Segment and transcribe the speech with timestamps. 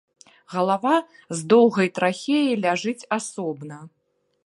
[0.53, 0.93] Галава
[1.35, 3.77] з даўгой трахеяй ляжыць асобна.